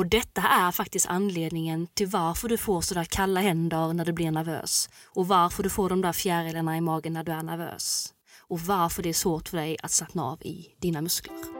[0.00, 4.30] Och detta är faktiskt anledningen till varför du får sådär kalla händer när du blir
[4.30, 8.14] nervös och varför du får de där fjärilarna i magen när du är nervös
[8.48, 11.59] och varför det är svårt för dig att slappna av i dina muskler.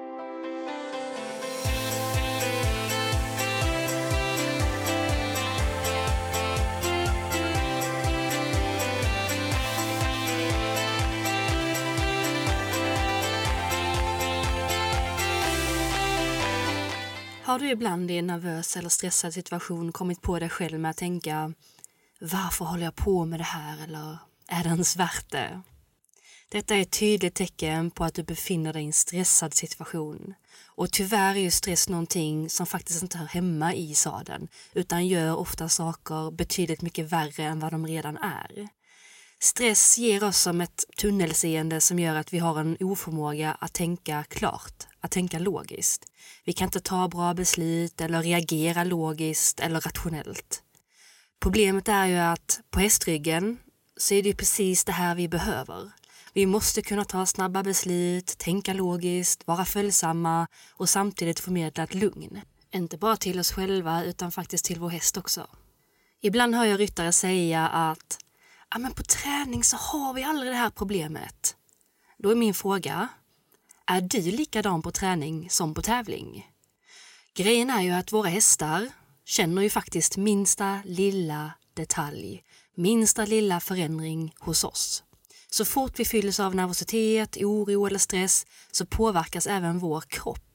[17.51, 20.97] Har du ibland i en nervös eller stressad situation kommit på dig själv med att
[20.97, 21.53] tänka
[22.21, 25.63] varför håller jag på med det här eller är det ens värt det?
[26.49, 30.35] Detta är ett tydligt tecken på att du befinner dig i en stressad situation.
[30.67, 35.37] Och tyvärr är ju stress någonting som faktiskt inte hör hemma i sadeln utan gör
[35.37, 38.69] ofta saker betydligt mycket värre än vad de redan är.
[39.43, 44.25] Stress ger oss som ett tunnelseende som gör att vi har en oförmåga att tänka
[44.29, 46.05] klart, att tänka logiskt.
[46.45, 50.63] Vi kan inte ta bra beslut eller reagera logiskt eller rationellt.
[51.41, 53.59] Problemet är ju att på hästryggen
[53.97, 55.91] så är det precis det här vi behöver.
[56.33, 62.41] Vi måste kunna ta snabba beslut, tänka logiskt, vara följsamma och samtidigt förmedla ett lugn.
[62.75, 65.47] Inte bara till oss själva utan faktiskt till vår häst också.
[66.21, 68.19] Ibland hör jag ryttare säga att
[68.71, 71.57] ja, men på träning så har vi aldrig det här problemet.
[72.19, 73.09] Då är min fråga,
[73.87, 76.51] är du likadan på träning som på tävling?
[77.35, 78.89] Grejen är ju att våra hästar
[79.25, 82.43] känner ju faktiskt minsta lilla detalj,
[82.77, 85.05] minsta lilla förändring hos oss.
[85.51, 90.50] Så fort vi fylls av nervositet, oro eller stress så påverkas även vår kropp.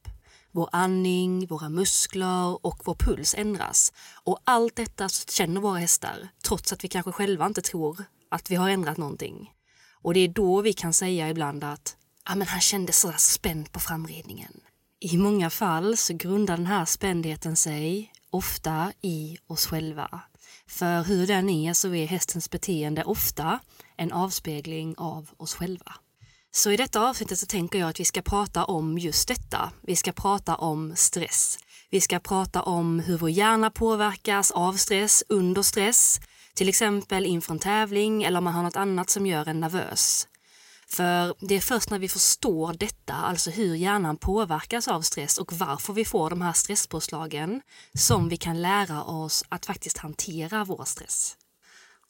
[0.56, 3.94] Vår andning, våra muskler och vår puls ändras.
[4.24, 8.56] Och allt detta känner våra hästar, trots att vi kanske själva inte tror att vi
[8.56, 9.52] har ändrat någonting.
[9.92, 13.72] Och det är då vi kan säga ibland att ah, men han kände så spänd
[13.72, 14.62] på framridningen.
[15.00, 20.22] I många fall så grundar den här spändheten sig ofta i oss själva.
[20.68, 23.60] För hur den är så är hästens beteende ofta
[23.98, 25.96] en avspegling av oss själva.
[26.56, 29.72] Så i detta avsnittet så tänker jag att vi ska prata om just detta.
[29.82, 31.58] Vi ska prata om stress.
[31.90, 36.20] Vi ska prata om hur vår hjärna påverkas av stress under stress,
[36.54, 40.28] till exempel inför en tävling eller om man har något annat som gör en nervös.
[40.88, 45.54] För det är först när vi förstår detta, alltså hur hjärnan påverkas av stress och
[45.54, 47.62] varför vi får de här stresspåslagen,
[47.94, 51.38] som vi kan lära oss att faktiskt hantera vår stress.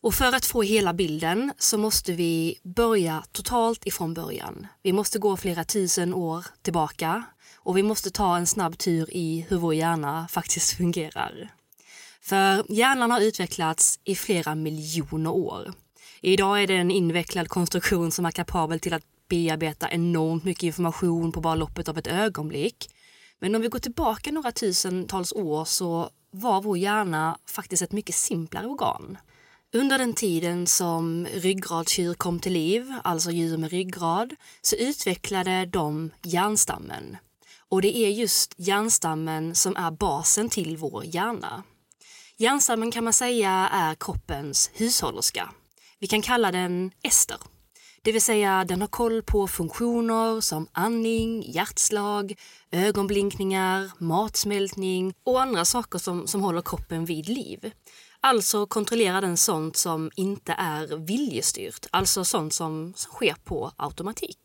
[0.05, 4.67] Och för att få hela bilden så måste vi börja totalt ifrån början.
[4.83, 7.23] Vi måste gå flera tusen år tillbaka
[7.57, 11.49] och vi måste ta en snabb tur i hur vår hjärna faktiskt fungerar.
[12.21, 15.73] För hjärnan har utvecklats i flera miljoner år.
[16.21, 21.31] Idag är det en invecklad konstruktion som är kapabel till att bearbeta enormt mycket information
[21.31, 22.89] på bara loppet av ett ögonblick.
[23.39, 28.15] Men om vi går tillbaka några tusentals år så var vår hjärna faktiskt ett mycket
[28.15, 29.17] simplare organ.
[29.75, 36.11] Under den tiden som ryggradsdjur kom till liv, alltså djur med ryggrad, så utvecklade de
[36.23, 37.17] hjärnstammen.
[37.69, 41.63] Och det är just hjärnstammen som är basen till vår hjärna.
[42.37, 45.49] Hjärnstammen kan man säga är kroppens hushållerska.
[45.99, 47.37] Vi kan kalla den Ester.
[48.01, 52.33] Det vill säga den har koll på funktioner som andning, hjärtslag,
[52.71, 57.71] ögonblinkningar, matsmältning och andra saker som, som håller kroppen vid liv.
[58.27, 64.39] Alltså kontrollerar den sånt som inte är viljestyrt, alltså sånt som, som sker på automatik.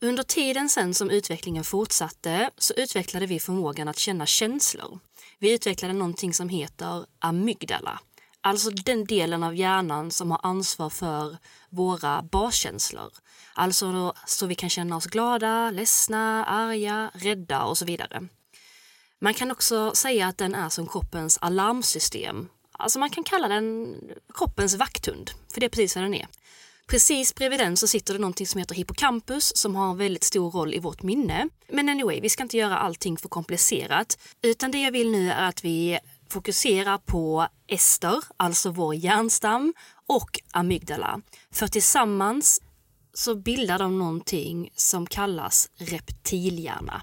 [0.00, 4.98] Under tiden sen som utvecklingen fortsatte så utvecklade vi förmågan att känna känslor.
[5.38, 8.00] Vi utvecklade någonting som heter amygdala.
[8.40, 11.36] Alltså den delen av hjärnan som har ansvar för
[11.70, 13.12] våra baskänslor.
[13.54, 18.28] Alltså så vi kan känna oss glada, ledsna, arga, rädda och så vidare.
[19.18, 22.48] Man kan också säga att den är som kroppens alarmsystem.
[22.82, 23.96] Alltså man kan kalla den
[24.34, 26.26] kroppens vakthund, för det är precis vad den är.
[26.86, 30.50] Precis bredvid den så sitter det någonting som heter hippocampus som har en väldigt stor
[30.50, 31.48] roll i vårt minne.
[31.68, 34.18] Men anyway, vi ska inte göra allting för komplicerat.
[34.42, 35.98] Utan det jag vill nu är att vi
[36.30, 39.74] fokuserar på ester, alltså vår hjärnstam,
[40.06, 41.20] och amygdala.
[41.50, 42.60] För tillsammans
[43.14, 47.02] så bildar de någonting som kallas reptilhjärna.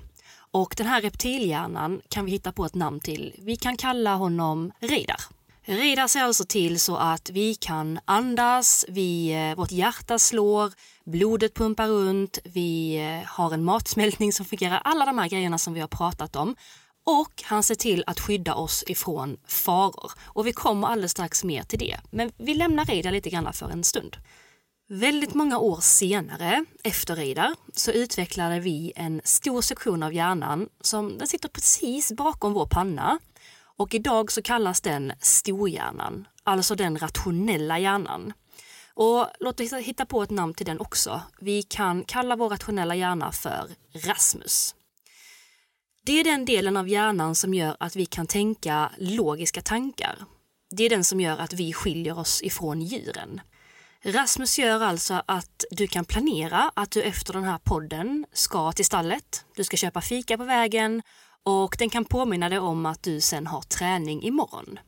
[0.51, 3.35] Och den här reptilhjärnan kan vi hitta på ett namn till.
[3.37, 5.38] Vi kan kalla honom Reidar.
[5.75, 10.73] Reidar ser alltså till så att vi kan andas, vi, eh, vårt hjärta slår,
[11.05, 14.81] blodet pumpar runt, vi eh, har en matsmältning som fungerar.
[14.83, 16.55] Alla de här grejerna som vi har pratat om.
[17.05, 20.11] Och han ser till att skydda oss ifrån faror.
[20.25, 21.97] Och vi kommer alldeles strax mer till det.
[22.11, 24.17] Men vi lämnar Reidar lite grann för en stund.
[24.91, 31.17] Väldigt många år senare, efter Reidar, så utvecklade vi en stor sektion av hjärnan som
[31.17, 33.19] den sitter precis bakom vår panna
[33.79, 38.33] och idag så kallas den storhjärnan, alltså den rationella hjärnan.
[38.93, 41.21] Och låt oss hitta på ett namn till den också.
[41.41, 44.75] Vi kan kalla vår rationella hjärna för Rasmus.
[46.05, 50.17] Det är den delen av hjärnan som gör att vi kan tänka logiska tankar.
[50.71, 53.41] Det är den som gör att vi skiljer oss ifrån djuren.
[54.03, 58.85] Rasmus gör alltså att du kan planera att du efter den här podden ska till
[58.85, 59.45] stallet.
[59.55, 61.01] Du ska köpa fika på vägen
[61.43, 64.79] och den kan påminna dig om att du sen har träning imorgon.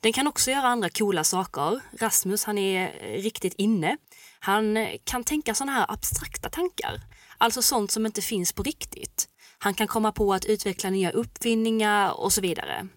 [0.00, 1.80] Den kan också göra andra coola saker.
[1.98, 3.96] Rasmus han är eh, riktigt inne.
[4.40, 7.00] Han eh, kan tänka sådana här abstrakta tankar,
[7.38, 9.28] alltså sånt som inte finns på riktigt.
[9.58, 12.88] Han kan komma på att utveckla nya uppfinningar och så vidare.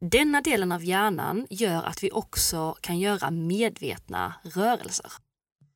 [0.00, 5.12] Denna delen av hjärnan gör att vi också kan göra medvetna rörelser.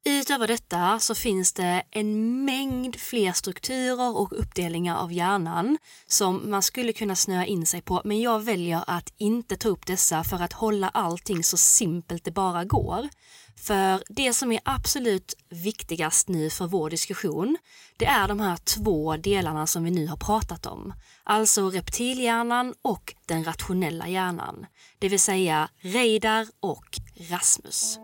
[0.05, 6.63] Utöver detta så finns det en mängd fler strukturer och uppdelningar av hjärnan som man
[6.63, 10.43] skulle kunna snöa in sig på, men jag väljer att inte ta upp dessa för
[10.43, 13.09] att hålla allting så simpelt det bara går.
[13.57, 17.57] För det som är absolut viktigast nu för vår diskussion,
[17.97, 20.95] det är de här två delarna som vi nu har pratat om.
[21.25, 24.67] Alltså reptilhjärnan och den rationella hjärnan.
[24.99, 26.87] Det vill säga Reidar och
[27.31, 27.99] Rasmus.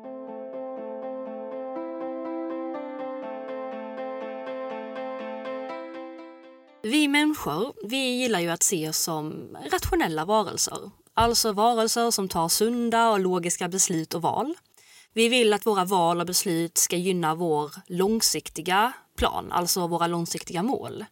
[6.83, 10.91] Vi människor, vi gillar ju att se oss som rationella varelser.
[11.15, 14.55] Alltså varelser som tar sunda och logiska beslut och val.
[15.15, 20.63] Vi vill att våra val och beslut ska gynna vår långsiktiga plan, alltså våra långsiktiga
[20.63, 21.05] mål.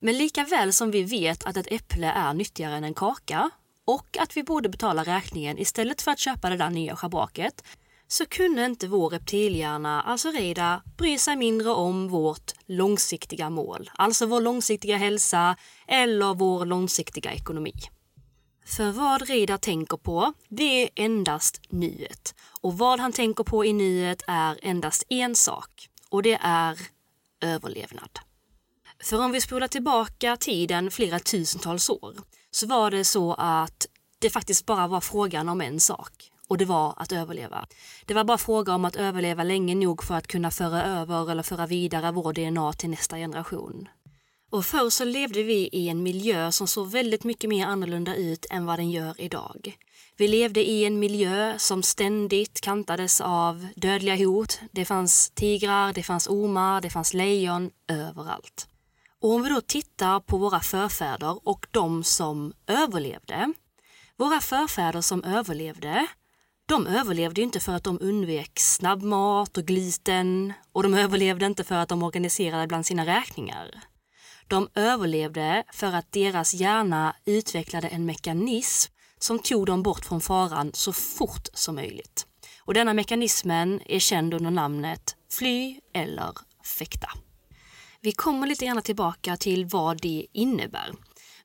[0.00, 3.50] Men lika väl som vi vet att ett äpple är nyttigare än en kaka
[3.84, 7.64] och att vi borde betala räkningen istället för att köpa det där nya schabraket
[8.08, 14.26] så kunde inte vår reptilhjärna, alltså Reda, bry sig mindre om vårt långsiktiga mål, alltså
[14.26, 15.56] vår långsiktiga hälsa
[15.86, 17.74] eller vår långsiktiga ekonomi.
[18.66, 22.34] För vad Reidar tänker på, det är endast nuet.
[22.60, 26.78] Och vad han tänker på i nuet är endast en sak och det är
[27.40, 28.18] överlevnad.
[29.02, 32.14] För om vi spolar tillbaka tiden flera tusentals år
[32.50, 33.86] så var det så att
[34.18, 37.66] det faktiskt bara var frågan om en sak och det var att överleva.
[38.06, 41.42] Det var bara fråga om att överleva länge nog för att kunna föra över eller
[41.42, 43.88] föra vidare vår DNA till nästa generation.
[44.50, 48.46] Och förr så levde vi i en miljö som såg väldigt mycket mer annorlunda ut
[48.50, 49.76] än vad den gör idag.
[50.16, 54.60] Vi levde i en miljö som ständigt kantades av dödliga hot.
[54.72, 58.68] Det fanns tigrar, det fanns ormar, det fanns lejon överallt.
[59.20, 63.52] Och om vi då tittar på våra förfäder och de som överlevde.
[64.16, 66.06] Våra förfäder som överlevde,
[66.68, 71.74] de överlevde inte för att de undvek snabbmat och gluten och de överlevde inte för
[71.74, 73.80] att de organiserade bland sina räkningar.
[74.48, 80.70] De överlevde för att deras hjärna utvecklade en mekanism som tog dem bort från faran
[80.74, 82.26] så fort som möjligt.
[82.60, 86.32] Och denna mekanismen är känd under namnet fly eller
[86.78, 87.08] fäkta.
[88.00, 90.92] Vi kommer lite gärna tillbaka till vad det innebär.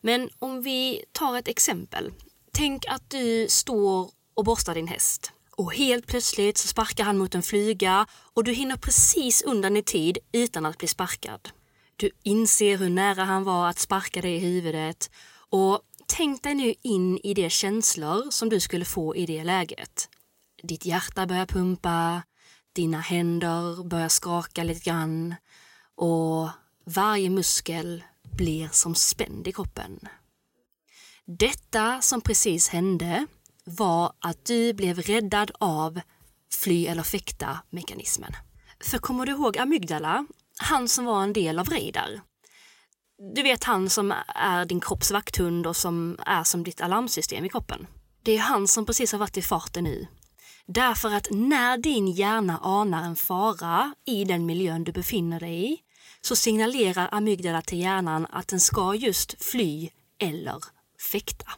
[0.01, 2.11] Men om vi tar ett exempel.
[2.53, 5.31] Tänk att du står och borstar din häst.
[5.55, 9.83] Och helt plötsligt så sparkar han mot en flyga och du hinner precis undan i
[9.83, 11.49] tid utan att bli sparkad.
[11.95, 15.11] Du inser hur nära han var att sparka dig i huvudet
[15.49, 20.09] och tänk dig nu in i de känslor som du skulle få i det läget.
[20.63, 22.23] Ditt hjärta börjar pumpa,
[22.73, 25.35] dina händer börjar skaka lite grann
[25.95, 26.49] och
[26.85, 28.03] varje muskel
[28.37, 29.99] blir som spänd i kroppen.
[31.25, 33.27] Detta som precis hände
[33.63, 36.01] var att du blev räddad av
[36.53, 38.33] fly eller fäkta-mekanismen.
[38.83, 40.25] För kommer du ihåg amygdala
[40.57, 42.21] han som var en del av Reidar.
[43.35, 47.49] Du vet han som är din kropps vakthund och som är som ditt alarmsystem i
[47.49, 47.87] kroppen.
[48.23, 50.07] Det är han som precis har varit i farten nu.
[50.65, 55.77] Därför att när din hjärna anar en fara i den miljön du befinner dig i
[56.21, 59.89] så signalerar amygdala till hjärnan att den ska just fly
[60.19, 60.57] eller
[61.11, 61.51] fäkta.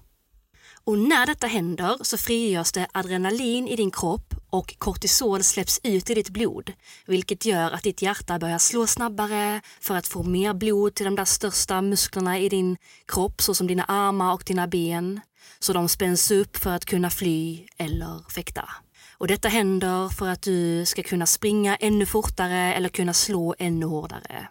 [0.86, 6.10] Och när detta händer så frigörs det adrenalin i din kropp och kortisol släpps ut
[6.10, 6.74] i ditt blod,
[7.06, 11.16] vilket gör att ditt hjärta börjar slå snabbare för att få mer blod till de
[11.16, 12.78] där största musklerna i din
[13.08, 15.22] kropp, såsom dina armar och dina ben,
[15.60, 18.70] så de spänns upp för att kunna fly eller fäkta.
[19.18, 23.86] Och detta händer för att du ska kunna springa ännu fortare eller kunna slå ännu
[23.86, 24.48] hårdare.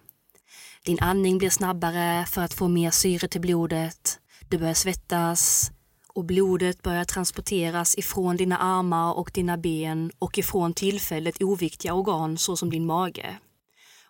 [0.84, 4.18] Din andning blir snabbare för att få mer syre till blodet.
[4.48, 5.70] Du börjar svettas,
[6.14, 12.38] och blodet börjar transporteras ifrån dina armar och dina ben och ifrån tillfället oviktiga organ
[12.38, 13.38] såsom din mage.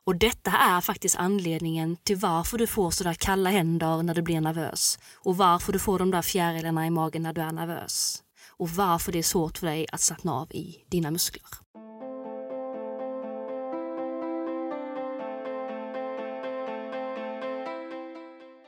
[0.06, 4.40] Och detta är faktiskt anledningen till varför du får sådär kalla händer när du blir
[4.40, 8.70] nervös och varför du får de där fjärilarna i magen när du är nervös och
[8.70, 11.46] varför det är svårt för dig att slappna av i dina muskler.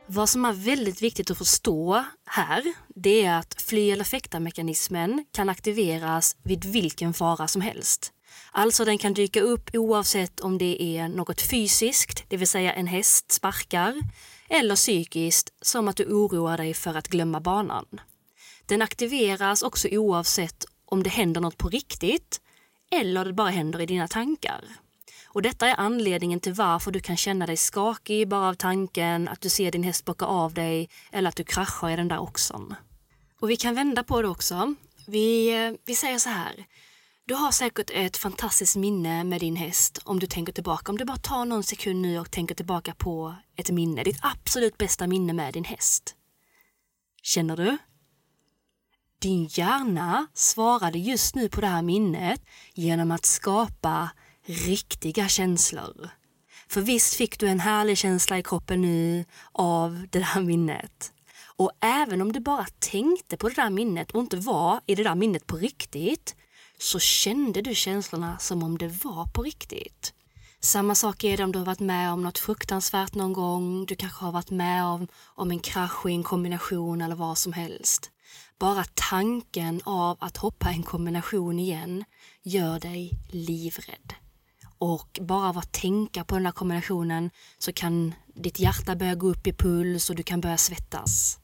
[0.09, 5.49] Vad som är väldigt viktigt att förstå här, det är att fly eller fäkta-mekanismen kan
[5.49, 8.13] aktiveras vid vilken fara som helst.
[8.53, 12.87] Alltså den kan dyka upp oavsett om det är något fysiskt, det vill säga en
[12.87, 13.95] häst sparkar,
[14.49, 17.87] eller psykiskt, som att du oroar dig för att glömma banan.
[18.67, 22.41] Den aktiveras också oavsett om det händer något på riktigt
[22.91, 24.65] eller det bara händer i dina tankar.
[25.37, 29.41] Och detta är anledningen till varför du kan känna dig skakig bara av tanken att
[29.41, 32.75] du ser din häst bocka av dig eller att du kraschar i den där oxen.
[33.41, 34.75] Och vi kan vända på det också.
[35.07, 35.53] Vi,
[35.85, 36.67] vi säger så här.
[37.25, 40.93] Du har säkert ett fantastiskt minne med din häst om du tänker tillbaka.
[40.93, 44.79] Om du bara tar någon sekund nu och tänker tillbaka på ett minne, ditt absolut
[44.79, 46.15] bästa minne med din häst.
[47.23, 47.79] Känner du?
[49.19, 52.41] Din hjärna svarade just nu på det här minnet
[52.75, 54.11] genom att skapa
[54.47, 56.11] riktiga känslor.
[56.69, 61.13] För visst fick du en härlig känsla i kroppen nu av det där minnet.
[61.57, 65.03] Och även om du bara tänkte på det där minnet och inte var i det
[65.03, 66.37] där minnet på riktigt
[66.79, 70.13] så kände du känslorna som om det var på riktigt.
[70.61, 73.87] Samma sak är det om du har varit med om något fruktansvärt någon gång.
[73.87, 77.53] Du kanske har varit med om, om en krasch i en kombination eller vad som
[77.53, 78.11] helst.
[78.59, 82.05] Bara tanken av att hoppa en kombination igen
[82.43, 84.26] gör dig livrädd.
[84.79, 89.29] Och bara av att tänka på den där kombinationen så kan ditt hjärta börja gå
[89.29, 91.39] upp i puls och du kan börja svettas.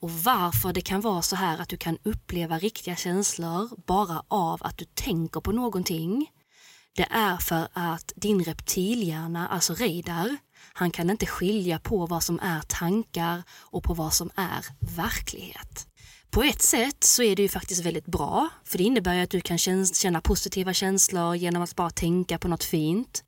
[0.00, 4.60] Och varför det kan vara så här att du kan uppleva riktiga känslor bara av
[4.62, 6.26] att du tänker på någonting,
[6.96, 10.36] det är för att din reptilhjärna, alltså radar,
[10.72, 15.89] han kan inte skilja på vad som är tankar och på vad som är verklighet.
[16.30, 19.30] På ett sätt så är det ju faktiskt väldigt bra, för det innebär ju att
[19.30, 23.24] du kan känna positiva känslor genom att bara tänka på något fint.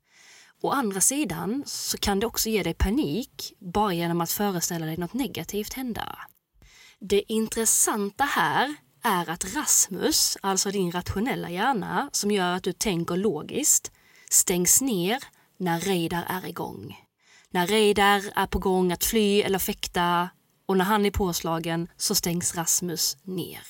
[0.61, 4.97] Å andra sidan så kan det också ge dig panik bara genom att föreställa dig
[4.97, 6.17] något negativt hända.
[6.99, 13.15] Det intressanta här är att Rasmus, alltså din rationella hjärna som gör att du tänker
[13.15, 13.91] logiskt,
[14.29, 15.23] stängs ner
[15.57, 16.97] när radar är igång.
[17.51, 20.29] När radar är på gång att fly eller fäkta
[20.65, 23.63] och när han är påslagen så stängs Rasmus ner.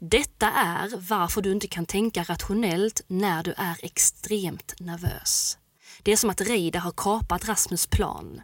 [0.00, 5.58] Detta är varför du inte kan tänka rationellt när du är extremt nervös.
[6.02, 8.42] Det är som att Reidar har kapat Rasmus plan.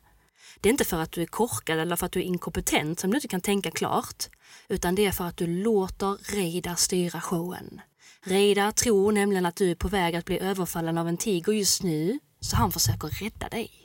[0.60, 3.10] Det är inte för att du är korkad eller för att du är inkompetent som
[3.10, 4.28] du inte kan tänka klart,
[4.68, 7.80] utan det är för att du låter Reidar styra showen.
[8.22, 11.82] Reidar tror nämligen att du är på väg att bli överfallen av en tiger just
[11.82, 13.83] nu, så han försöker rädda dig.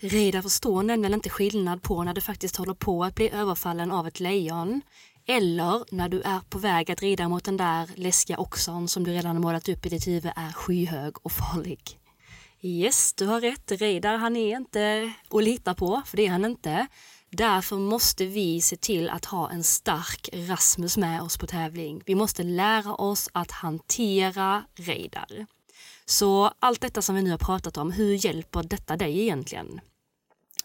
[0.00, 4.06] Reidar förstår nämligen inte skillnad på när du faktiskt håller på att bli överfallen av
[4.06, 4.80] ett lejon
[5.26, 9.12] eller när du är på väg att rida mot den där läskiga oxen som du
[9.12, 11.80] redan har målat upp i ditt huvud är skyhög och farlig.
[12.60, 13.72] Yes, du har rätt.
[13.72, 16.86] Reidar han är inte att lita på, för det är han inte.
[17.30, 22.02] Därför måste vi se till att ha en stark Rasmus med oss på tävling.
[22.06, 25.46] Vi måste lära oss att hantera Reidar.
[26.08, 29.80] Så allt detta som vi nu har pratat om, hur hjälper detta dig egentligen?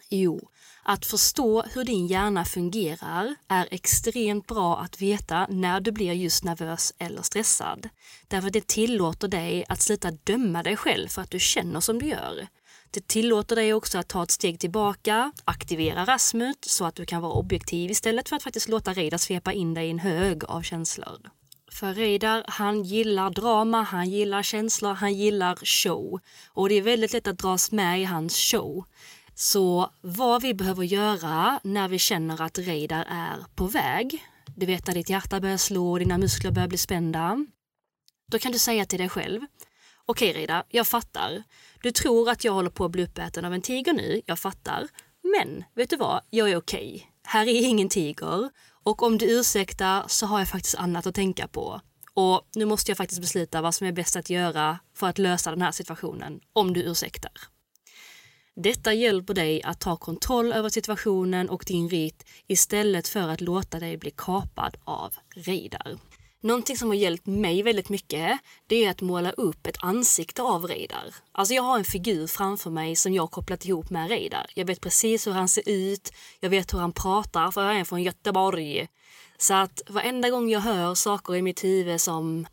[0.08, 0.48] Jo,
[0.82, 6.44] att förstå hur din hjärna fungerar är extremt bra att veta när du blir just
[6.44, 7.88] nervös eller stressad.
[8.28, 12.06] Därför det tillåter dig att sluta döma dig själv för att du känner som du
[12.06, 12.46] gör.
[12.90, 17.22] Det tillåter dig också att ta ett steg tillbaka, aktivera Rasmus så att du kan
[17.22, 20.62] vara objektiv istället för att faktiskt låta Reidar svepa in dig i en hög av
[20.62, 21.30] känslor.
[21.74, 26.20] För Reidar, han gillar drama, han gillar känslor, han gillar show.
[26.48, 28.84] Och det är väldigt lätt att dras med i hans show.
[29.34, 34.24] Så vad vi behöver göra när vi känner att Reidar är på väg,
[34.56, 37.46] du vet när ditt hjärta börjar slå och dina muskler börjar bli spända.
[38.30, 39.40] Då kan du säga till dig själv,
[40.06, 41.42] okej okay, Reidar, jag fattar.
[41.82, 44.88] Du tror att jag håller på att bli uppäten av en tiger nu, jag fattar.
[45.22, 46.94] Men vet du vad, jag är okej.
[46.94, 47.08] Okay.
[47.26, 48.50] Här är ingen tiger
[48.84, 51.80] och om du ursäktar så har jag faktiskt annat att tänka på.
[52.14, 55.50] Och nu måste jag faktiskt besluta vad som är bäst att göra för att lösa
[55.50, 57.32] den här situationen, om du ursäktar.
[58.56, 63.78] Detta hjälper dig att ta kontroll över situationen och din rit istället för att låta
[63.78, 65.98] dig bli kapad av Reidar.
[66.44, 70.66] Någonting som har hjälpt mig väldigt mycket, det är att måla upp ett ansikte av
[70.66, 71.14] Reidar.
[71.32, 74.46] Alltså jag har en figur framför mig som jag har kopplat ihop med Reidar.
[74.54, 77.84] Jag vet precis hur han ser ut, jag vet hur han pratar, för jag är
[77.84, 78.88] från Göteborg.
[79.38, 82.46] Så att varenda gång jag hör saker i mitt huvud som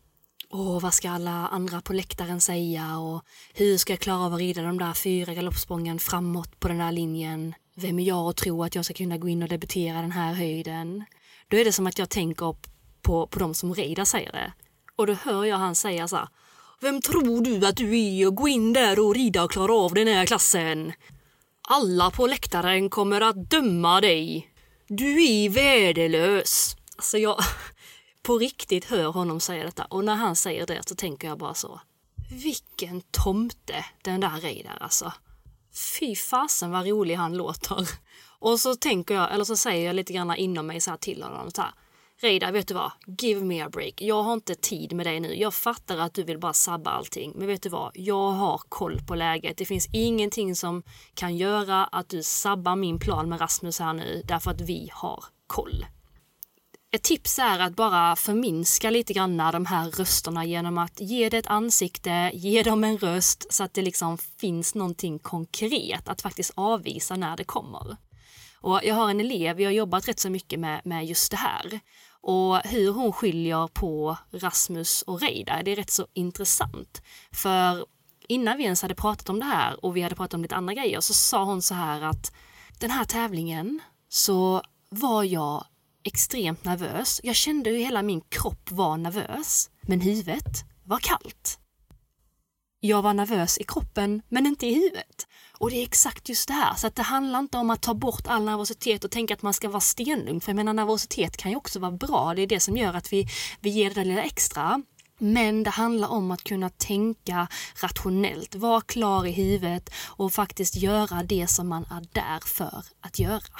[0.50, 3.22] åh, vad ska alla andra på läktaren säga och
[3.54, 6.92] hur ska jag klara av att rida de där fyra galoppsprången framåt på den där
[6.92, 7.54] linjen?
[7.74, 10.34] Vem är jag att tro att jag ska kunna gå in och debutera den här
[10.34, 11.04] höjden?
[11.48, 12.46] Då är det som att jag tänker
[13.02, 14.52] på, på de som rider säger det.
[14.96, 16.28] Och då hör jag han säga så här,
[16.82, 19.94] Vem tror du att du är och gå in där och rida och klara av
[19.94, 20.92] den här klassen?
[21.68, 24.52] Alla på läktaren kommer att döma dig.
[24.88, 26.76] Du är värdelös.
[26.96, 27.38] Alltså jag
[28.22, 31.54] på riktigt hör honom säga detta och när han säger det så tänker jag bara
[31.54, 31.80] så.
[32.30, 35.12] Vilken tomte den där Reidar alltså.
[35.98, 37.88] Fy fasen vad rolig han låter.
[38.38, 41.22] Och så tänker jag, eller så säger jag lite grann inom mig så här till
[41.22, 41.70] honom så här.
[42.22, 42.92] Reidar, vet du vad?
[43.18, 44.02] Give me a break.
[44.02, 45.34] Jag har inte tid med dig nu.
[45.34, 47.32] Jag fattar att du vill bara sabba allting.
[47.36, 47.90] Men vet du vad?
[47.94, 49.56] Jag har koll på läget.
[49.56, 50.82] Det finns ingenting som
[51.14, 54.22] kan göra att du sabbar min plan med Rasmus här nu.
[54.24, 55.86] Därför att vi har koll.
[56.94, 61.38] Ett tips är att bara förminska lite grann de här rösterna genom att ge det
[61.38, 66.52] ett ansikte, ge dem en röst så att det liksom finns någonting konkret att faktiskt
[66.54, 67.96] avvisa när det kommer.
[68.62, 71.36] Och jag har en elev, vi har jobbat rätt så mycket med, med just det
[71.36, 71.80] här.
[72.22, 77.02] Och hur hon skiljer på Rasmus och Reidar, det är rätt så intressant.
[77.32, 77.86] För
[78.28, 80.74] innan vi ens hade pratat om det här och vi hade pratat om lite andra
[80.74, 82.32] grejer så sa hon så här att
[82.78, 85.64] den här tävlingen så var jag
[86.04, 87.20] extremt nervös.
[87.24, 91.58] Jag kände hur hela min kropp var nervös, men huvudet var kallt.
[92.80, 95.26] Jag var nervös i kroppen, men inte i huvudet.
[95.62, 97.94] Och det är exakt just det här, så att det handlar inte om att ta
[97.94, 101.50] bort all nervositet och tänka att man ska vara stenlugn, för jag menar nervositet kan
[101.50, 103.26] ju också vara bra, det är det som gör att vi,
[103.60, 104.82] vi ger det där lilla extra.
[105.18, 107.48] Men det handlar om att kunna tänka
[107.82, 113.18] rationellt, vara klar i huvudet och faktiskt göra det som man är där för att
[113.18, 113.58] göra.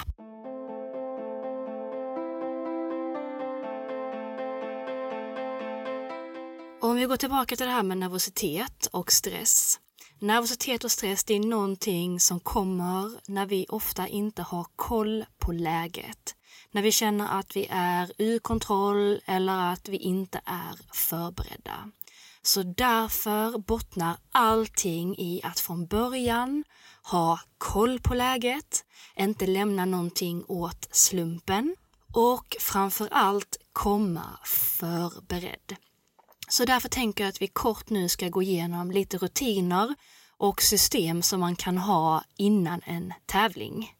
[6.81, 9.79] Om vi går tillbaka till det här med nervositet och stress.
[10.23, 15.53] Nervositet och stress det är någonting som kommer när vi ofta inte har koll på
[15.53, 16.35] läget.
[16.71, 21.91] När vi känner att vi är ur kontroll eller att vi inte är förberedda.
[22.43, 26.65] Så därför bottnar allting i att från början
[27.03, 28.85] ha koll på läget,
[29.17, 31.77] inte lämna någonting åt slumpen
[32.13, 35.77] och framför allt komma förberedd.
[36.53, 39.95] Så därför tänker jag att vi kort nu ska gå igenom lite rutiner
[40.43, 43.93] och system som man kan ha innan en tävling.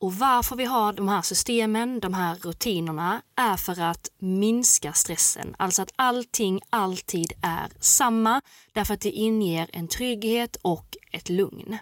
[0.00, 5.54] Och varför vi har de här systemen, de här rutinerna, är för att minska stressen.
[5.58, 8.40] Alltså att allting alltid är samma,
[8.72, 11.78] därför att det inger en trygghet och ett lugn.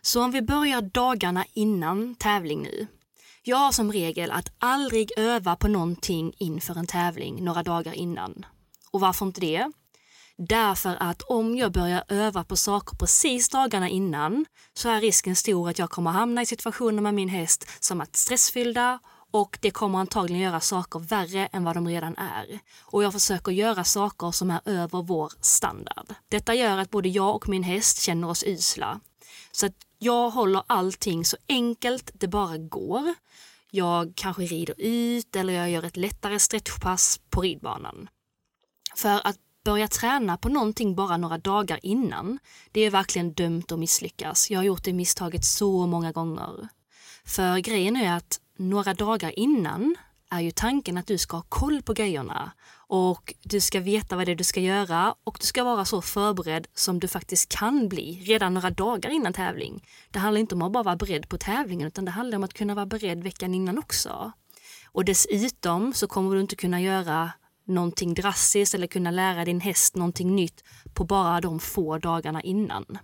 [0.00, 2.86] Så om vi börjar dagarna innan tävling nu.
[3.42, 8.46] Jag har som regel att aldrig öva på någonting inför en tävling några dagar innan.
[8.90, 9.70] Och varför inte det?
[10.38, 15.70] Därför att om jag börjar öva på saker precis dagarna innan så är risken stor
[15.70, 18.98] att jag kommer hamna i situationer med min häst som är stressfyllda
[19.30, 22.58] och det kommer antagligen göra saker värre än vad de redan är.
[22.80, 26.14] Och jag försöker göra saker som är över vår standard.
[26.28, 29.00] Detta gör att både jag och min häst känner oss usla.
[29.52, 33.14] Så att jag håller allting så enkelt det bara går.
[33.70, 38.08] Jag kanske rider ut eller jag gör ett lättare stretchpass på ridbanan.
[38.96, 39.36] För att
[39.66, 42.38] börja träna på någonting bara några dagar innan,
[42.72, 44.50] det är verkligen dömt att misslyckas.
[44.50, 46.68] Jag har gjort det misstaget så många gånger.
[47.24, 49.96] För grejen är att några dagar innan
[50.30, 52.52] är ju tanken att du ska ha koll på grejerna
[52.88, 56.02] och du ska veta vad det är du ska göra och du ska vara så
[56.02, 59.84] förberedd som du faktiskt kan bli redan några dagar innan tävling.
[60.10, 62.54] Det handlar inte om att bara vara beredd på tävlingen utan det handlar om att
[62.54, 64.32] kunna vara beredd veckan innan också.
[64.86, 67.32] Och dessutom så kommer du inte kunna göra
[67.66, 72.98] någonting drastiskt eller kunna lära din häst någonting nytt på bara de få dagarna innan.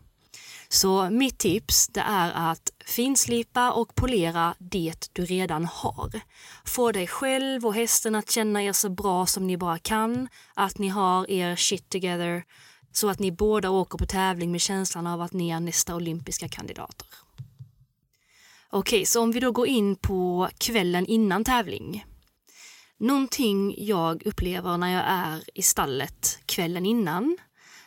[0.69, 6.21] Så mitt tips det är att finslipa och polera det du redan har.
[6.65, 10.79] Få dig själv och hästen att känna er så bra som ni bara kan, att
[10.79, 12.45] ni har er shit together
[12.93, 16.49] så att ni båda åker på tävling med känslan av att ni är nästa olympiska
[16.49, 17.07] kandidater.
[18.71, 22.05] Okej, så om vi då går in på kvällen innan tävling.
[23.03, 27.39] Någonting jag upplever när jag är i stallet kvällen innan,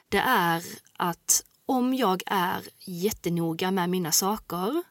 [0.10, 0.64] det är
[0.98, 4.84] att om jag är jättenoga med mina saker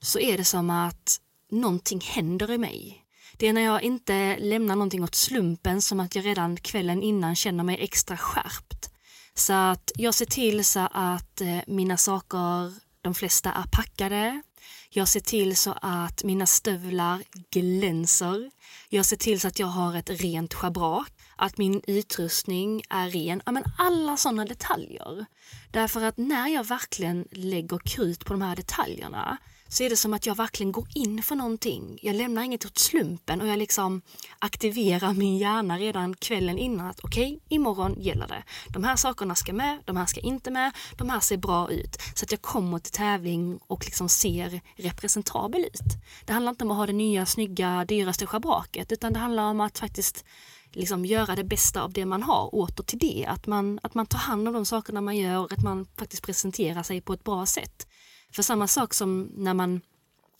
[0.00, 3.04] så är det som att någonting händer i mig.
[3.38, 7.36] Det är när jag inte lämnar någonting åt slumpen som att jag redan kvällen innan
[7.36, 8.90] känner mig extra skärpt.
[9.34, 14.42] Så att jag ser till så att eh, mina saker, de flesta är packade.
[14.92, 18.50] Jag ser till så att mina stövlar glänser.
[18.88, 23.42] Jag ser till så att jag har ett rent schabrak, att min utrustning är ren.
[23.46, 25.26] Ja, men alla sådana detaljer.
[25.70, 29.38] Därför att när jag verkligen lägger krut på de här detaljerna
[29.70, 31.98] så är det som att jag verkligen går in för någonting.
[32.02, 34.02] Jag lämnar inget åt slumpen och jag liksom
[34.38, 38.42] aktiverar min hjärna redan kvällen innan att okej, okay, imorgon gäller det.
[38.68, 42.02] De här sakerna ska med, de här ska inte med, de här ser bra ut.
[42.14, 45.94] Så att jag kommer till tävling och liksom ser representabel ut.
[46.24, 49.60] Det handlar inte om att ha det nya, snygga, dyraste schabraket utan det handlar om
[49.60, 50.24] att faktiskt
[50.72, 53.26] liksom göra det bästa av det man har åter till det.
[53.28, 56.82] Att man, att man tar hand om de sakerna man gör att man faktiskt presenterar
[56.82, 57.86] sig på ett bra sätt.
[58.32, 59.80] För samma sak som när man,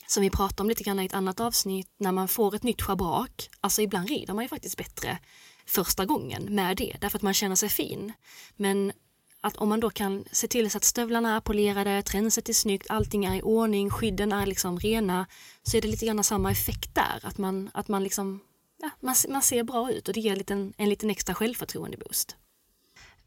[0.06, 2.82] som vi pratade om lite grann i ett annat avsnitt, när man får ett nytt
[2.82, 5.18] schabrak, alltså ibland rider man ju faktiskt bättre
[5.66, 8.12] första gången med det, därför att man känner sig fin.
[8.56, 8.92] Men
[9.40, 12.86] att om man då kan se till så att stövlarna är polerade, tränset är snyggt,
[12.90, 15.26] allting är i ordning, skydden är liksom rena,
[15.62, 18.40] så är det lite grann samma effekt där, att man, att man liksom,
[18.82, 22.36] ja, man, man ser bra ut och det ger en liten, en liten extra självförtroende-boost.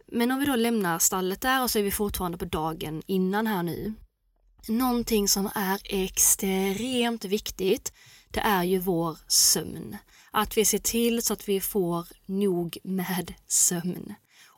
[0.08, 3.48] Men om vi då lämnar stallet där och så är vi fortfarande på dagen innan
[3.48, 3.94] här nu,
[4.68, 7.94] Någonting som är extremt viktigt,
[8.32, 9.98] det är ju vår sömn.
[10.32, 14.14] Att vi ser till så att vi får nog med sömn.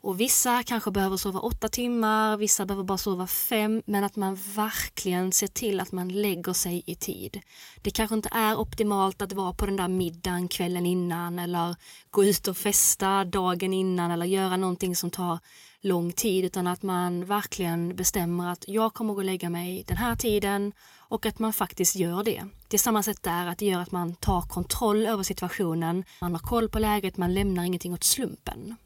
[0.06, 4.34] Och vissa kanske behöver sova åtta timmar, vissa behöver bara sova fem, men att man
[4.34, 7.40] verkligen ser till att man lägger sig i tid.
[7.82, 11.76] Det kanske inte är optimalt att vara på den där middagen kvällen innan eller
[12.10, 15.38] gå ut och festa dagen innan eller göra någonting som tar
[15.80, 19.84] lång tid utan att man verkligen bestämmer att jag kommer att gå och lägga mig
[19.86, 20.72] den här tiden
[21.08, 22.44] och att man faktiskt gör det.
[22.68, 26.32] Det är samma sätt där att det gör att man tar kontroll över situationen, man
[26.32, 28.76] har koll på läget, man lämnar ingenting åt slumpen.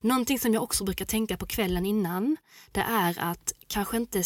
[0.00, 2.36] Någonting som jag också brukar tänka på kvällen innan,
[2.72, 4.22] det är att kanske inte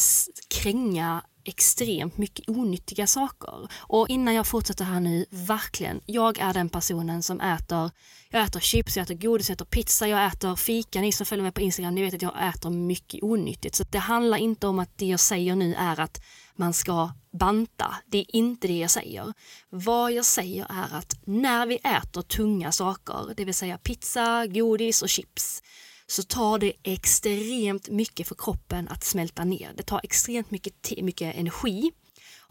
[0.49, 3.69] kränga extremt mycket onyttiga saker.
[3.79, 7.91] Och innan jag fortsätter här nu, verkligen, jag är den personen som äter,
[8.31, 11.01] jag äter chips, jag äter godis, jag äter pizza, jag äter fika.
[11.01, 13.75] Ni som följer mig på Instagram, ni vet att jag äter mycket onyttigt.
[13.75, 16.23] Så det handlar inte om att det jag säger nu är att
[16.57, 17.95] man ska banta.
[18.07, 19.33] Det är inte det jag säger.
[19.71, 25.03] Vad jag säger är att när vi äter tunga saker, det vill säga pizza, godis
[25.03, 25.63] och chips,
[26.07, 29.73] så tar det extremt mycket för kroppen att smälta ner.
[29.77, 31.93] Det tar extremt mycket, mycket energi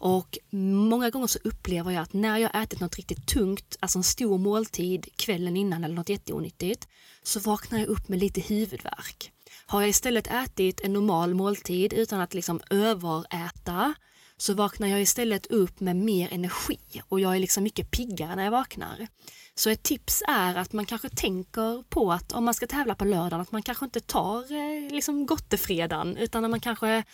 [0.02, 4.02] och många gånger så upplever jag att när jag ätit något riktigt tungt, alltså en
[4.02, 6.88] stor måltid kvällen innan eller något jätteonyttigt,
[7.22, 9.32] så vaknar jag upp med lite huvudvärk.
[9.66, 13.94] Har jag istället ätit en normal måltid utan att liksom överäta
[14.42, 16.78] så vaknar jag istället upp med mer energi
[17.08, 19.06] och jag är liksom mycket piggare när jag vaknar.
[19.54, 23.04] Så ett tips är att man kanske tänker på att om man ska tävla på
[23.04, 27.04] lördagen att man kanske inte tar eh, liksom gottefredagen utan att man kanske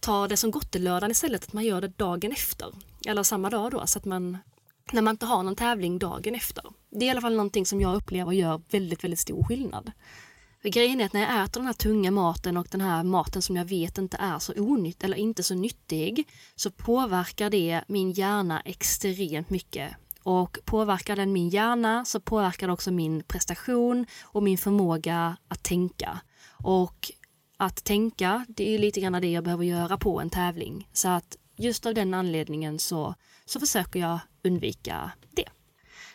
[0.00, 2.74] tar det som gottelördagen istället, att man gör det dagen efter.
[3.06, 4.38] Eller samma dag då, så att man
[4.92, 6.64] när man inte har någon tävling dagen efter.
[6.90, 9.92] Det är i alla fall någonting som jag upplever gör väldigt, väldigt stor skillnad.
[10.68, 13.42] För grejen är att när jag äter den här tunga maten och den här maten
[13.42, 18.12] som jag vet inte är så onytt eller inte så nyttig så påverkar det min
[18.12, 19.92] hjärna extremt mycket.
[20.22, 25.62] Och påverkar den min hjärna så påverkar det också min prestation och min förmåga att
[25.62, 26.20] tänka.
[26.64, 27.12] Och
[27.56, 30.88] att tänka, det är lite grann det jag behöver göra på en tävling.
[30.92, 35.48] Så att just av den anledningen så, så försöker jag undvika det.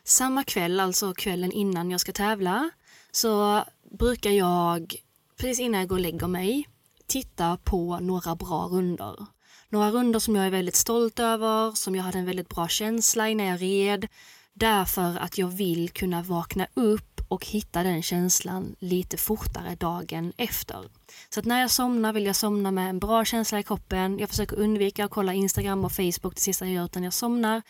[0.03, 2.69] Samma kväll, alltså kvällen innan jag ska tävla,
[3.11, 3.63] så
[3.97, 4.95] brukar jag,
[5.37, 6.67] precis innan jag går och lägger mig,
[7.07, 9.25] titta på några bra runder.
[9.69, 13.29] Några runder som jag är väldigt stolt över, som jag hade en väldigt bra känsla
[13.29, 14.07] i när jag red,
[14.53, 20.85] därför att jag vill kunna vakna upp och hitta den känslan lite fortare dagen efter.
[21.29, 24.19] Så att när jag somnar vill jag somna med en bra känsla i kroppen.
[24.19, 27.61] Jag försöker undvika att kolla Instagram och Facebook det sista jag gör, utan jag somnar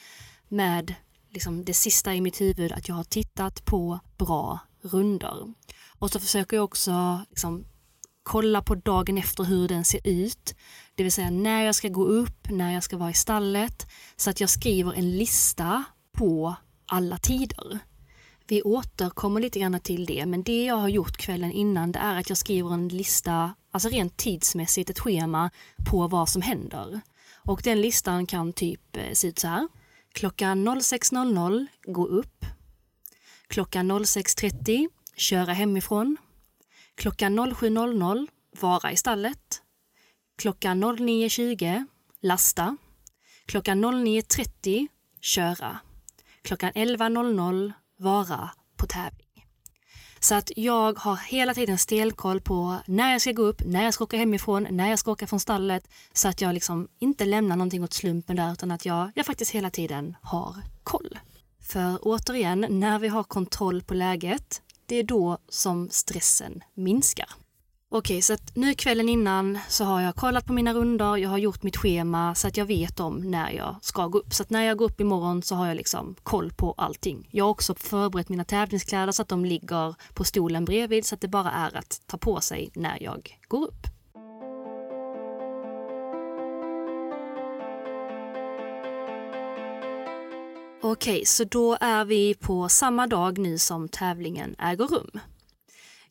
[0.47, 0.95] med
[1.29, 5.53] liksom det sista i mitt huvud att jag har tittat på bra runder.
[5.99, 7.65] Och så försöker jag också liksom,
[8.23, 10.55] kolla på dagen efter hur den ser ut.
[10.95, 13.87] Det vill säga när jag ska gå upp, när jag ska vara i stallet.
[14.15, 17.79] Så att jag skriver en lista på alla tider.
[18.47, 22.19] Vi återkommer lite grann till det, men det jag har gjort kvällen innan det är
[22.19, 25.49] att jag skriver en lista, alltså rent tidsmässigt ett schema
[25.89, 27.01] på vad som händer.
[27.45, 29.67] Och den listan kan typ eh, se ut så här.
[30.13, 32.45] Klockan 06.00 gå upp.
[33.47, 36.17] Klockan 06.30 köra hemifrån.
[36.95, 38.27] Klockan 07.00
[38.59, 39.61] vara i stallet.
[40.37, 41.85] Klockan 09.20
[42.21, 42.77] lasta.
[43.45, 44.87] Klockan 09.30
[45.21, 45.79] köra.
[46.41, 49.23] Klockan 11.00 vara på tävling.
[50.19, 53.93] Så att jag har hela tiden stelkoll på när jag ska gå upp, när jag
[53.93, 55.87] ska åka hemifrån, när jag ska åka från stallet.
[56.13, 59.51] Så att jag liksom inte lämnar någonting åt slumpen där utan att jag, jag faktiskt
[59.51, 61.19] hela tiden har koll.
[61.63, 67.29] För återigen, när vi har kontroll på läget, det är då som stressen minskar.
[67.95, 71.37] Okej, så att nu kvällen innan så har jag kollat på mina rundor, jag har
[71.37, 74.33] gjort mitt schema så att jag vet om när jag ska gå upp.
[74.33, 77.27] Så att när jag går upp imorgon så har jag liksom koll på allting.
[77.31, 81.21] Jag har också förberett mina tävlingskläder så att de ligger på stolen bredvid så att
[81.21, 83.92] det bara är att ta på sig när jag går upp.
[90.85, 95.19] Okej, så då är vi på samma dag nu som tävlingen äger rum.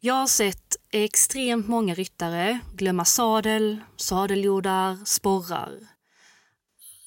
[0.00, 5.78] Jag har sett extremt många ryttare glömma sadel, sadeljordar, sporrar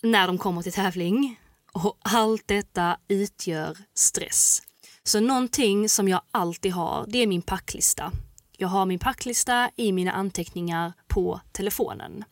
[0.01, 1.39] när de kommer till tävling.
[1.71, 4.61] Och allt detta utgör stress.
[5.03, 8.11] Så någonting som jag alltid har, det är min packlista.
[8.57, 12.23] Jag har min packlista i mina anteckningar på telefonen.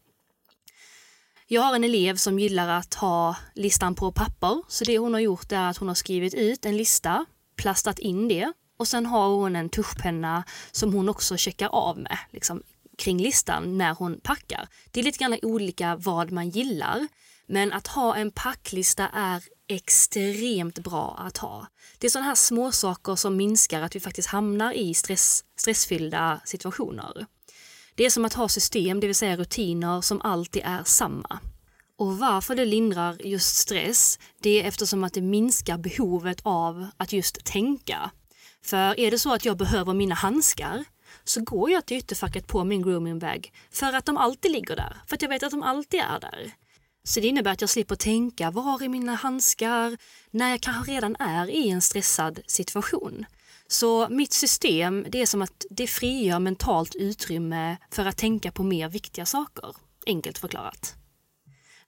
[1.53, 5.19] Jag har en elev som gillar att ha listan på papper, så det hon har
[5.19, 9.27] gjort är att hon har skrivit ut en lista, plastat in det och sen har
[9.27, 12.63] hon en tuschpenna som hon också checkar av med liksom,
[12.97, 14.67] kring listan när hon packar.
[14.91, 17.07] Det är lite grann olika vad man gillar.
[17.47, 21.67] Men att ha en packlista är extremt bra att ha.
[21.97, 26.41] Det är sådana här små saker som minskar att vi faktiskt hamnar i stress, stressfyllda
[26.45, 27.25] situationer.
[27.95, 31.39] Det är som att ha system, det vill säga rutiner, som alltid är samma.
[31.97, 37.13] Och varför det lindrar just stress, det är eftersom att det minskar behovet av att
[37.13, 38.11] just tänka.
[38.63, 40.85] För är det så att jag behöver mina handskar
[41.23, 45.15] så går jag till ytterfacket på min groomingbag för att de alltid ligger där, för
[45.15, 46.51] att jag vet att de alltid är där.
[47.03, 49.97] Så det innebär att jag slipper tänka, var är mina handskar?
[50.31, 53.25] När jag kanske redan är i en stressad situation.
[53.73, 58.63] Så mitt system, det är som att det frigör mentalt utrymme för att tänka på
[58.63, 60.95] mer viktiga saker, enkelt förklarat.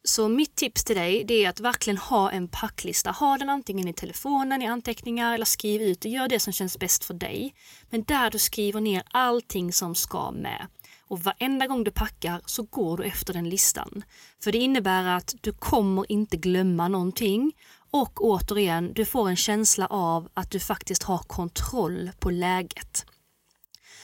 [0.03, 3.11] Så mitt tips till dig det är att verkligen ha en packlista.
[3.11, 6.79] Ha den antingen i telefonen, i anteckningar eller skriv ut och Gör det som känns
[6.79, 7.55] bäst för dig.
[7.89, 10.67] Men där du skriver ner allting som ska med.
[11.07, 14.03] Och varenda gång du packar så går du efter den listan.
[14.43, 17.51] För det innebär att du kommer inte glömma någonting
[17.95, 23.05] och återigen, du får en känsla av att du faktiskt har kontroll på läget.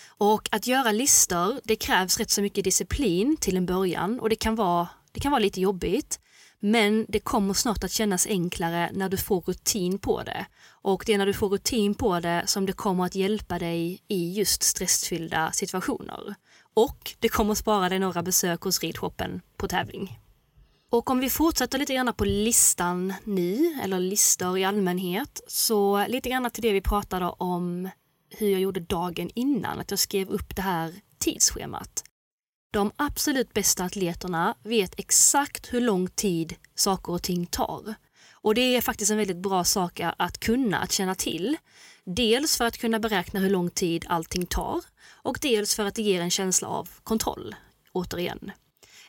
[0.08, 4.36] Och att göra listor, det krävs rätt så mycket disciplin till en början och det
[4.36, 6.20] kan vara det kan vara lite jobbigt,
[6.60, 10.46] men det kommer snart att kännas enklare när du får rutin på det.
[10.68, 14.02] Och det är när du får rutin på det som det kommer att hjälpa dig
[14.08, 16.36] i just stressfyllda situationer.
[16.74, 20.20] Och det kommer att spara dig några besök hos ridshoppen på tävling.
[20.92, 26.30] Och om vi fortsätter lite grann på listan nu, eller listor i allmänhet, så lite
[26.30, 27.90] grann till det vi pratade om
[28.30, 32.04] hur jag gjorde dagen innan, att jag skrev upp det här tidsschemat.
[32.74, 37.96] De absolut bästa atleterna vet exakt hur lång tid saker och ting tar.
[38.32, 41.58] Och det är faktiskt en väldigt bra sak att kunna, att känna till.
[42.06, 46.02] Dels för att kunna beräkna hur lång tid allting tar och dels för att det
[46.02, 47.56] ger en känsla av kontroll,
[47.92, 48.52] återigen.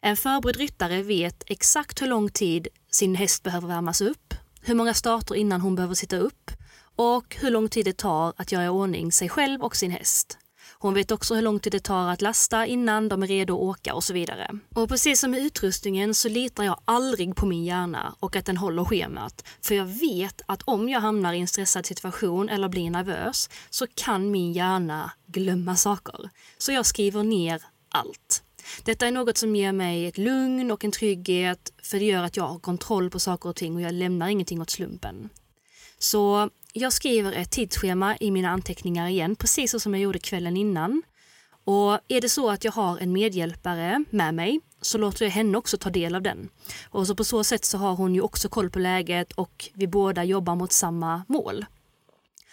[0.04, 4.94] En förberedd ryttare vet exakt hur lång tid sin häst behöver värmas upp, hur många
[4.94, 6.50] starter innan hon behöver sitta upp
[6.96, 10.38] och hur lång tid det tar att göra i ordning sig själv och sin häst.
[10.78, 13.60] Hon vet också hur lång tid det tar att lasta innan de är redo att
[13.60, 14.50] åka och så vidare.
[14.74, 18.56] Och precis som med utrustningen så litar jag aldrig på min hjärna och att den
[18.56, 19.44] håller schemat.
[19.60, 23.86] För jag vet att om jag hamnar i en stressad situation eller blir nervös så
[23.94, 26.30] kan min hjärna glömma saker.
[26.58, 28.41] Så jag skriver ner allt.
[28.84, 32.36] Detta är något som ger mig ett lugn och en trygghet för det gör att
[32.36, 35.28] jag har kontroll på saker och ting och jag lämnar ingenting åt slumpen.
[35.98, 40.56] Så jag skriver ett tidsschema i mina anteckningar igen, precis så som jag gjorde kvällen
[40.56, 41.02] innan.
[41.64, 45.58] Och är det så att jag har en medhjälpare med mig så låter jag henne
[45.58, 46.48] också ta del av den.
[46.84, 49.86] Och så på så sätt så har hon ju också koll på läget och vi
[49.86, 51.64] båda jobbar mot samma mål.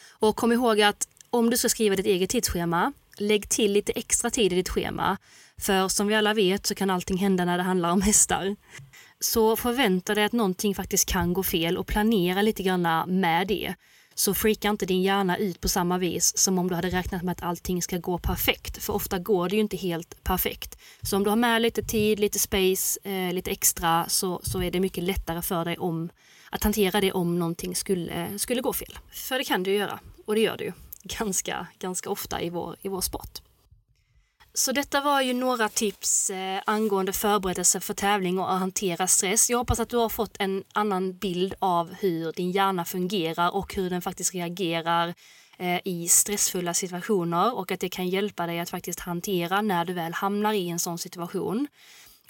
[0.09, 4.29] Och kom ihåg att om du ska skriva ditt eget tidsschema, lägg till lite extra
[4.29, 5.17] tid i ditt schema.
[5.59, 8.55] För som vi alla vet så kan allting hända när det handlar om hästar.
[9.19, 13.75] Så förvänta dig att någonting faktiskt kan gå fel och planera lite grann med det
[14.19, 17.31] så freaka inte din hjärna ut på samma vis som om du hade räknat med
[17.31, 18.83] att allting ska gå perfekt.
[18.83, 20.77] För ofta går det ju inte helt perfekt.
[21.01, 24.71] Så om du har med lite tid, lite space, eh, lite extra så, så är
[24.71, 26.09] det mycket lättare för dig om,
[26.49, 28.99] att hantera det om någonting skulle, skulle gå fel.
[29.11, 32.75] För det kan du göra och det gör det ju ganska, ganska ofta i vår,
[32.81, 33.48] i vår sport.
[34.53, 39.49] Så detta var ju några tips eh, angående förberedelse för tävling och att hantera stress.
[39.49, 43.75] Jag hoppas att du har fått en annan bild av hur din hjärna fungerar och
[43.75, 45.13] hur den faktiskt reagerar
[45.57, 49.93] eh, i stressfulla situationer och att det kan hjälpa dig att faktiskt hantera när du
[49.93, 51.67] väl hamnar i en sån situation.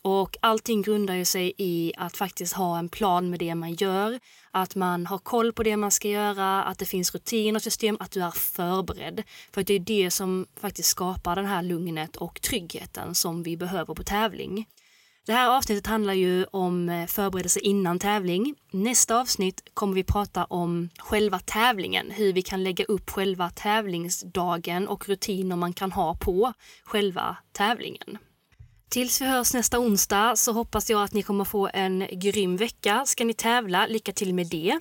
[0.01, 4.19] Och allting grundar ju sig i att faktiskt ha en plan med det man gör,
[4.51, 7.97] att man har koll på det man ska göra, att det finns rutiner och system,
[7.99, 9.23] att du är förberedd.
[9.53, 13.95] För det är det som faktiskt skapar den här lugnet och tryggheten som vi behöver
[13.95, 14.65] på tävling.
[15.25, 18.55] Det här avsnittet handlar ju om eh, förberedelse innan tävling.
[18.71, 24.87] Nästa avsnitt kommer vi prata om själva tävlingen, hur vi kan lägga upp själva tävlingsdagen
[24.87, 28.17] och rutiner man kan ha på själva tävlingen.
[28.89, 33.03] Tills vi hörs nästa onsdag så hoppas jag att ni kommer få en grym vecka.
[33.05, 34.79] Ska ni tävla, lycka till med det.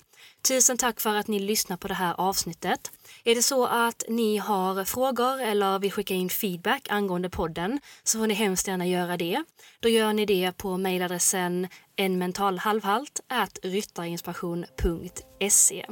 [0.49, 2.91] Tusen tack för att ni lyssnar på det här avsnittet.
[3.25, 8.19] Är det så att ni har frågor eller vill skicka in feedback angående podden så
[8.19, 9.45] får ni hemskt gärna göra det.
[9.81, 13.21] Då gör ni det på mejladressen enmentalhalvhalt
[13.63, 15.87] ryttarinspiration.se.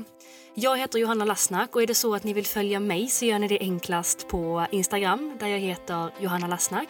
[0.54, 3.38] Jag heter Johanna Lassnack och är det så att ni vill följa mig så gör
[3.38, 6.88] ni det enklast på Instagram där jag heter Johanna Lassnack.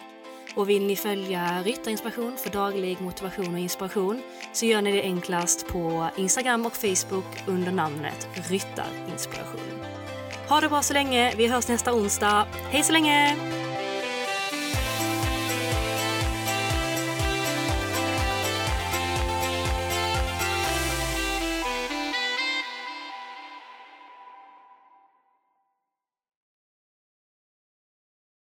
[0.57, 4.21] Och vill ni följa Ryttarinspiration för daglig motivation och inspiration
[4.53, 9.81] så gör ni det enklast på Instagram och Facebook under namnet Ryttarinspiration.
[10.49, 11.33] Ha det bra så länge.
[11.37, 12.47] Vi hörs nästa onsdag.
[12.71, 13.66] Hej så länge!